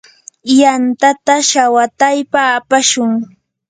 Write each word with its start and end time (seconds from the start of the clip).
yantata 0.59 1.33
shawataypa 1.49 2.41
apashun. 2.57 3.11